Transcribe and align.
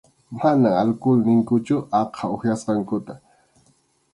Mana 0.39 0.69
alkul 0.81 1.17
ninkuchu 1.25 1.75
aqha 1.99 2.25
upyasqankuta. 2.35 3.13